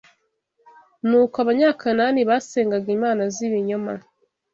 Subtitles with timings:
[1.07, 3.93] Ni uko Abanyakanaani basengaga imana z’ibinyoma